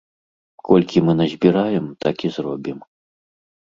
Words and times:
Колькі 0.69 0.97
мы 1.11 1.15
назбіраем, 1.21 1.85
так 2.07 2.17
і 2.29 2.35
зробім. 2.43 2.77